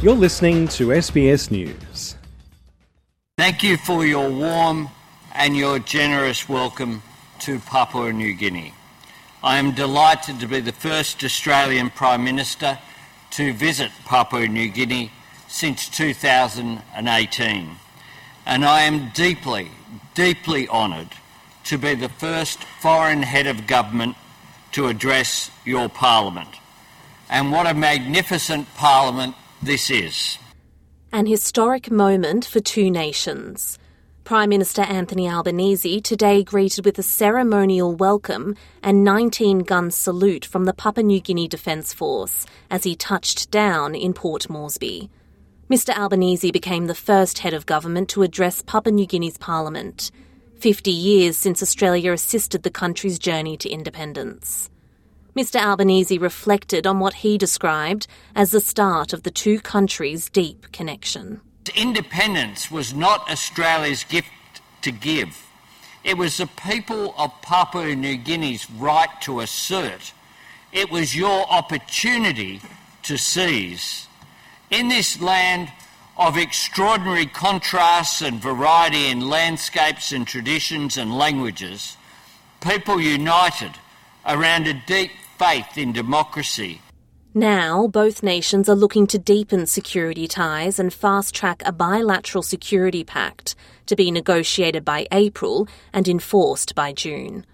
You're 0.00 0.14
listening 0.14 0.68
to 0.68 0.90
SBS 0.90 1.50
News. 1.50 2.14
Thank 3.36 3.64
you 3.64 3.76
for 3.76 4.06
your 4.06 4.30
warm 4.30 4.90
and 5.34 5.56
your 5.56 5.80
generous 5.80 6.48
welcome 6.48 7.02
to 7.40 7.58
Papua 7.58 8.12
New 8.12 8.32
Guinea. 8.34 8.72
I 9.42 9.58
am 9.58 9.74
delighted 9.74 10.38
to 10.38 10.46
be 10.46 10.60
the 10.60 10.70
first 10.70 11.24
Australian 11.24 11.90
Prime 11.90 12.22
Minister 12.22 12.78
to 13.32 13.52
visit 13.52 13.90
Papua 14.04 14.46
New 14.46 14.68
Guinea 14.68 15.10
since 15.48 15.88
2018, 15.88 17.68
and 18.46 18.64
I 18.64 18.82
am 18.82 19.10
deeply, 19.14 19.68
deeply 20.14 20.68
honoured 20.68 21.10
to 21.64 21.76
be 21.76 21.96
the 21.96 22.08
first 22.08 22.62
foreign 22.62 23.22
head 23.22 23.48
of 23.48 23.66
government 23.66 24.14
to 24.72 24.86
address 24.86 25.50
your 25.64 25.88
Parliament. 25.88 26.50
And 27.28 27.50
what 27.50 27.66
a 27.66 27.74
magnificent 27.74 28.72
Parliament 28.76 29.34
this 29.62 29.90
is. 29.90 30.38
An 31.12 31.26
historic 31.26 31.90
moment 31.90 32.44
for 32.44 32.60
two 32.60 32.90
nations. 32.90 33.78
Prime 34.24 34.50
Minister 34.50 34.82
Anthony 34.82 35.28
Albanese 35.28 36.00
today 36.02 36.44
greeted 36.44 36.84
with 36.84 36.98
a 36.98 37.02
ceremonial 37.02 37.94
welcome 37.94 38.56
and 38.82 39.02
19 39.02 39.60
gun 39.60 39.90
salute 39.90 40.44
from 40.44 40.64
the 40.64 40.74
Papua 40.74 41.02
New 41.02 41.20
Guinea 41.20 41.48
Defence 41.48 41.94
Force 41.94 42.44
as 42.70 42.84
he 42.84 42.94
touched 42.94 43.50
down 43.50 43.94
in 43.94 44.12
Port 44.12 44.50
Moresby. 44.50 45.10
Mr 45.70 45.96
Albanese 45.96 46.50
became 46.50 46.86
the 46.86 46.94
first 46.94 47.38
head 47.38 47.54
of 47.54 47.66
government 47.66 48.08
to 48.10 48.22
address 48.22 48.62
Papua 48.62 48.92
New 48.92 49.06
Guinea's 49.06 49.38
parliament, 49.38 50.10
50 50.60 50.90
years 50.90 51.36
since 51.36 51.62
Australia 51.62 52.12
assisted 52.12 52.62
the 52.62 52.70
country's 52.70 53.18
journey 53.18 53.56
to 53.56 53.68
independence. 53.68 54.70
Mr 55.38 55.60
Albanese 55.60 56.18
reflected 56.18 56.84
on 56.84 56.98
what 56.98 57.14
he 57.14 57.38
described 57.38 58.08
as 58.34 58.50
the 58.50 58.58
start 58.58 59.12
of 59.12 59.22
the 59.22 59.30
two 59.30 59.60
countries' 59.60 60.28
deep 60.28 60.72
connection. 60.72 61.40
Independence 61.76 62.72
was 62.72 62.92
not 62.92 63.30
Australia's 63.30 64.02
gift 64.02 64.26
to 64.82 64.90
give. 64.90 65.46
It 66.02 66.18
was 66.18 66.38
the 66.38 66.48
people 66.48 67.14
of 67.16 67.40
Papua 67.40 67.94
New 67.94 68.16
Guinea's 68.16 68.68
right 68.68 69.08
to 69.20 69.38
assert. 69.38 70.12
It 70.72 70.90
was 70.90 71.14
your 71.14 71.48
opportunity 71.48 72.60
to 73.04 73.16
seize. 73.16 74.08
In 74.72 74.88
this 74.88 75.20
land 75.20 75.70
of 76.16 76.36
extraordinary 76.36 77.26
contrasts 77.26 78.22
and 78.22 78.42
variety 78.42 79.06
in 79.06 79.20
landscapes 79.20 80.10
and 80.10 80.26
traditions 80.26 80.96
and 80.96 81.16
languages, 81.16 81.96
people 82.60 83.00
united 83.00 83.76
around 84.26 84.66
a 84.66 84.74
deep 84.74 85.12
faith 85.38 85.78
in 85.78 85.92
democracy. 85.92 86.80
Now, 87.34 87.86
both 87.86 88.22
nations 88.22 88.68
are 88.68 88.74
looking 88.74 89.06
to 89.08 89.18
deepen 89.18 89.66
security 89.66 90.26
ties 90.26 90.78
and 90.78 90.92
fast 90.92 91.34
track 91.34 91.62
a 91.64 91.72
bilateral 91.72 92.42
security 92.42 93.04
pact 93.04 93.54
to 93.86 93.94
be 93.94 94.10
negotiated 94.10 94.84
by 94.84 95.06
April 95.12 95.68
and 95.92 96.08
enforced 96.08 96.74
by 96.74 96.92
June. 96.92 97.46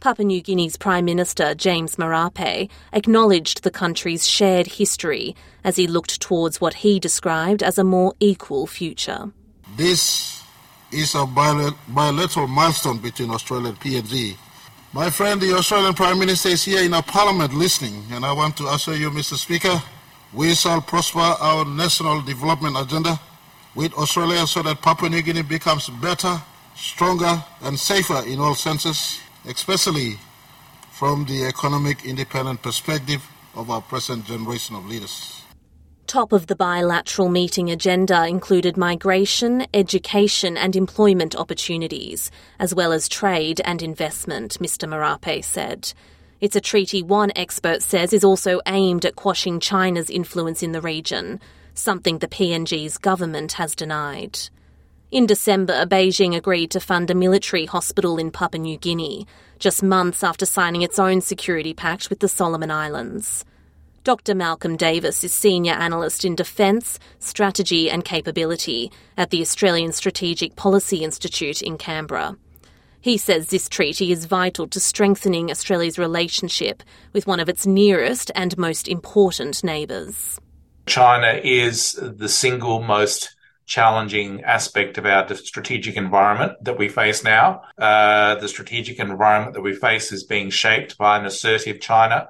Papua 0.00 0.24
New 0.24 0.40
Guinea's 0.40 0.76
Prime 0.76 1.04
Minister 1.04 1.54
James 1.54 1.96
Marape 1.96 2.70
acknowledged 2.92 3.62
the 3.62 3.70
country's 3.70 4.26
shared 4.26 4.66
history 4.66 5.34
as 5.64 5.76
he 5.76 5.86
looked 5.86 6.20
towards 6.20 6.60
what 6.60 6.74
he 6.74 7.00
described 7.00 7.62
as 7.62 7.76
a 7.76 7.84
more 7.84 8.14
equal 8.20 8.66
future. 8.66 9.32
This 9.76 10.42
is 10.92 11.14
a 11.14 11.26
bilateral 11.26 12.46
milestone 12.46 12.98
between 12.98 13.30
Australia 13.30 13.68
and 13.68 13.80
PNG 13.80 14.36
my 14.96 15.10
friend, 15.10 15.42
the 15.42 15.52
Australian 15.52 15.92
Prime 15.92 16.18
Minister, 16.18 16.48
is 16.48 16.64
here 16.64 16.82
in 16.82 16.94
our 16.94 17.02
Parliament 17.02 17.52
listening, 17.52 18.02
and 18.12 18.24
I 18.24 18.32
want 18.32 18.56
to 18.56 18.66
assure 18.68 18.96
you, 18.96 19.10
Mr. 19.10 19.34
Speaker, 19.34 19.82
we 20.32 20.54
shall 20.54 20.80
prosper 20.80 21.18
our 21.18 21.66
national 21.66 22.22
development 22.22 22.78
agenda 22.78 23.20
with 23.74 23.92
Australia 23.92 24.46
so 24.46 24.62
that 24.62 24.80
Papua 24.80 25.10
New 25.10 25.20
Guinea 25.20 25.42
becomes 25.42 25.90
better, 25.90 26.40
stronger, 26.74 27.44
and 27.60 27.78
safer 27.78 28.26
in 28.26 28.40
all 28.40 28.54
senses, 28.54 29.20
especially 29.44 30.14
from 30.92 31.26
the 31.26 31.44
economic 31.44 32.06
independent 32.06 32.62
perspective 32.62 33.22
of 33.54 33.68
our 33.68 33.82
present 33.82 34.24
generation 34.24 34.76
of 34.76 34.86
leaders. 34.86 35.42
Top 36.06 36.30
of 36.32 36.46
the 36.46 36.54
bilateral 36.54 37.28
meeting 37.28 37.68
agenda 37.68 38.28
included 38.28 38.76
migration, 38.76 39.66
education, 39.74 40.56
and 40.56 40.76
employment 40.76 41.34
opportunities, 41.34 42.30
as 42.60 42.72
well 42.72 42.92
as 42.92 43.08
trade 43.08 43.60
and 43.64 43.82
investment, 43.82 44.56
Mr. 44.60 44.88
Marape 44.88 45.44
said. 45.44 45.92
It's 46.40 46.54
a 46.54 46.60
treaty 46.60 47.02
one 47.02 47.32
expert 47.34 47.82
says 47.82 48.12
is 48.12 48.22
also 48.22 48.60
aimed 48.66 49.04
at 49.04 49.16
quashing 49.16 49.58
China's 49.58 50.08
influence 50.08 50.62
in 50.62 50.70
the 50.70 50.80
region, 50.80 51.40
something 51.74 52.18
the 52.18 52.28
PNG's 52.28 52.98
government 52.98 53.52
has 53.54 53.74
denied. 53.74 54.38
In 55.10 55.26
December, 55.26 55.86
Beijing 55.86 56.36
agreed 56.36 56.70
to 56.70 56.80
fund 56.80 57.10
a 57.10 57.16
military 57.16 57.66
hospital 57.66 58.16
in 58.16 58.30
Papua 58.30 58.62
New 58.62 58.78
Guinea, 58.78 59.26
just 59.58 59.82
months 59.82 60.22
after 60.22 60.46
signing 60.46 60.82
its 60.82 61.00
own 61.00 61.20
security 61.20 61.74
pact 61.74 62.10
with 62.10 62.20
the 62.20 62.28
Solomon 62.28 62.70
Islands. 62.70 63.44
Dr. 64.06 64.36
Malcolm 64.36 64.76
Davis 64.76 65.24
is 65.24 65.34
Senior 65.34 65.72
Analyst 65.72 66.24
in 66.24 66.36
Defence, 66.36 67.00
Strategy 67.18 67.90
and 67.90 68.04
Capability 68.04 68.92
at 69.16 69.30
the 69.30 69.40
Australian 69.40 69.90
Strategic 69.90 70.54
Policy 70.54 71.02
Institute 71.02 71.60
in 71.60 71.76
Canberra. 71.76 72.36
He 73.00 73.16
says 73.16 73.48
this 73.48 73.68
treaty 73.68 74.12
is 74.12 74.26
vital 74.26 74.68
to 74.68 74.78
strengthening 74.78 75.50
Australia's 75.50 75.98
relationship 75.98 76.84
with 77.12 77.26
one 77.26 77.40
of 77.40 77.48
its 77.48 77.66
nearest 77.66 78.30
and 78.36 78.56
most 78.56 78.86
important 78.86 79.64
neighbours. 79.64 80.38
China 80.86 81.40
is 81.42 81.98
the 82.00 82.28
single 82.28 82.80
most 82.84 83.34
challenging 83.66 84.44
aspect 84.44 84.98
of 84.98 85.06
our 85.06 85.26
strategic 85.34 85.96
environment 85.96 86.52
that 86.62 86.78
we 86.78 86.88
face 86.88 87.24
now. 87.24 87.62
Uh, 87.76 88.36
the 88.36 88.46
strategic 88.46 89.00
environment 89.00 89.54
that 89.54 89.62
we 89.62 89.74
face 89.74 90.12
is 90.12 90.22
being 90.22 90.50
shaped 90.50 90.96
by 90.96 91.18
an 91.18 91.26
assertive 91.26 91.80
China 91.80 92.28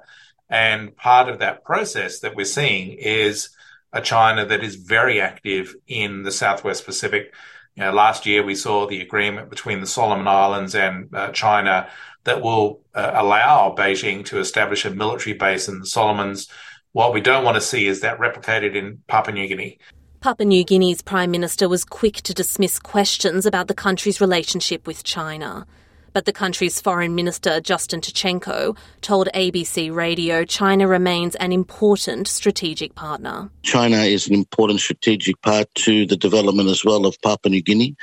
and 0.49 0.95
part 0.95 1.29
of 1.29 1.39
that 1.39 1.63
process 1.63 2.19
that 2.19 2.35
we're 2.35 2.45
seeing 2.45 2.91
is 2.91 3.49
a 3.93 4.01
China 4.01 4.45
that 4.45 4.63
is 4.63 4.75
very 4.75 5.19
active 5.19 5.75
in 5.87 6.23
the 6.23 6.31
Southwest 6.31 6.85
Pacific. 6.85 7.33
You 7.75 7.83
know, 7.83 7.93
last 7.93 8.25
year 8.25 8.43
we 8.43 8.55
saw 8.55 8.87
the 8.87 9.01
agreement 9.01 9.49
between 9.49 9.81
the 9.81 9.87
Solomon 9.87 10.27
Islands 10.27 10.75
and 10.75 11.13
uh, 11.13 11.31
China 11.31 11.89
that 12.23 12.41
will 12.41 12.81
uh, 12.93 13.11
allow 13.13 13.73
Beijing 13.77 14.25
to 14.25 14.39
establish 14.39 14.83
a 14.85 14.89
military 14.89 15.33
base 15.33 15.67
in 15.67 15.79
the 15.79 15.85
Solomons. 15.85 16.49
What 16.91 17.13
we 17.13 17.21
don't 17.21 17.43
want 17.43 17.55
to 17.55 17.61
see 17.61 17.87
is 17.87 18.01
that 18.01 18.19
replicated 18.19 18.75
in 18.75 19.03
Papua 19.07 19.33
New 19.33 19.47
Guinea. 19.47 19.79
Papua 20.19 20.45
New 20.45 20.63
Guinea's 20.63 21.01
Prime 21.01 21.31
Minister 21.31 21.69
was 21.69 21.85
quick 21.85 22.15
to 22.23 22.33
dismiss 22.33 22.79
questions 22.79 23.45
about 23.45 23.67
the 23.67 23.73
country's 23.73 24.19
relationship 24.19 24.87
with 24.87 25.03
China. 25.03 25.67
But 26.13 26.25
the 26.25 26.33
country's 26.33 26.81
Foreign 26.81 27.15
Minister, 27.15 27.61
Justin 27.61 28.01
Tkachenko, 28.01 28.77
told 29.01 29.29
ABC 29.33 29.93
Radio 29.93 30.43
China 30.45 30.87
remains 30.87 31.35
an 31.35 31.51
important 31.51 32.27
strategic 32.27 32.95
partner. 32.95 33.49
China 33.63 33.97
is 33.97 34.27
an 34.27 34.33
important 34.33 34.79
strategic 34.79 35.41
part 35.41 35.73
to 35.75 36.05
the 36.05 36.17
development 36.17 36.69
as 36.69 36.83
well 36.83 37.05
of 37.05 37.21
Papua 37.21 37.51
New 37.51 37.61
Guinea. 37.61 37.95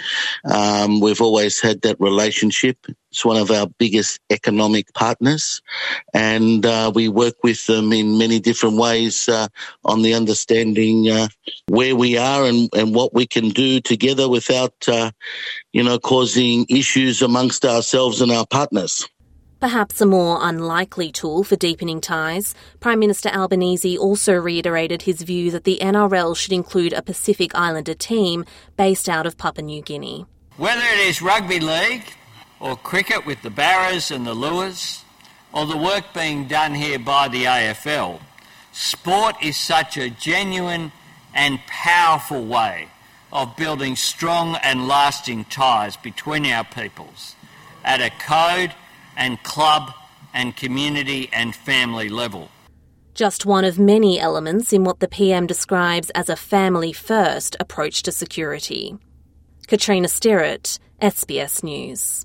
Um, 0.44 1.00
we've 1.00 1.20
always 1.20 1.60
had 1.60 1.82
that 1.82 1.96
relationship. 2.00 2.78
It's 3.14 3.24
one 3.24 3.36
of 3.36 3.52
our 3.52 3.68
biggest 3.78 4.18
economic 4.28 4.92
partners, 4.92 5.62
and 6.12 6.66
uh, 6.66 6.90
we 6.92 7.08
work 7.08 7.36
with 7.44 7.64
them 7.66 7.92
in 7.92 8.18
many 8.18 8.40
different 8.40 8.76
ways 8.76 9.28
uh, 9.28 9.46
on 9.84 10.02
the 10.02 10.14
understanding 10.14 11.08
uh, 11.08 11.28
where 11.68 11.94
we 11.94 12.18
are 12.18 12.44
and, 12.44 12.68
and 12.74 12.92
what 12.92 13.14
we 13.14 13.24
can 13.24 13.50
do 13.50 13.80
together 13.80 14.28
without, 14.28 14.74
uh, 14.88 15.12
you 15.72 15.84
know, 15.84 15.96
causing 15.96 16.66
issues 16.68 17.22
amongst 17.22 17.64
ourselves 17.64 18.20
and 18.20 18.32
our 18.32 18.46
partners. 18.48 19.08
Perhaps 19.60 20.00
a 20.00 20.06
more 20.06 20.40
unlikely 20.42 21.12
tool 21.12 21.44
for 21.44 21.54
deepening 21.54 22.00
ties, 22.00 22.52
Prime 22.80 22.98
Minister 22.98 23.28
Albanese 23.28 23.96
also 23.96 24.34
reiterated 24.34 25.02
his 25.02 25.22
view 25.22 25.52
that 25.52 25.62
the 25.62 25.78
NRL 25.80 26.36
should 26.36 26.52
include 26.52 26.92
a 26.92 27.00
Pacific 27.00 27.54
Islander 27.54 27.94
team 27.94 28.44
based 28.76 29.08
out 29.08 29.24
of 29.24 29.38
Papua 29.38 29.64
New 29.64 29.82
Guinea. 29.82 30.26
Whether 30.56 30.82
it 30.82 30.98
is 31.06 31.22
rugby 31.22 31.60
league, 31.60 32.02
or 32.64 32.76
cricket 32.76 33.26
with 33.26 33.42
the 33.42 33.50
Barras 33.50 34.10
and 34.10 34.26
the 34.26 34.34
Lewas, 34.34 35.02
or 35.52 35.66
the 35.66 35.76
work 35.76 36.14
being 36.14 36.48
done 36.48 36.74
here 36.74 36.98
by 36.98 37.28
the 37.28 37.44
AFL, 37.44 38.18
sport 38.72 39.36
is 39.42 39.54
such 39.54 39.98
a 39.98 40.08
genuine 40.08 40.90
and 41.34 41.58
powerful 41.66 42.42
way 42.42 42.88
of 43.30 43.54
building 43.54 43.94
strong 43.94 44.56
and 44.62 44.88
lasting 44.88 45.44
ties 45.44 45.98
between 45.98 46.46
our 46.46 46.64
peoples 46.64 47.36
at 47.84 48.00
a 48.00 48.08
code 48.18 48.74
and 49.14 49.42
club 49.42 49.92
and 50.32 50.56
community 50.56 51.28
and 51.34 51.54
family 51.54 52.08
level. 52.08 52.48
Just 53.12 53.44
one 53.44 53.66
of 53.66 53.78
many 53.78 54.18
elements 54.18 54.72
in 54.72 54.84
what 54.84 55.00
the 55.00 55.08
PM 55.08 55.46
describes 55.46 56.08
as 56.14 56.30
a 56.30 56.34
family 56.34 56.94
first 56.94 57.56
approach 57.60 58.02
to 58.04 58.10
security. 58.10 58.96
Katrina 59.66 60.08
Stirrett, 60.08 60.78
SBS 61.02 61.62
News. 61.62 62.24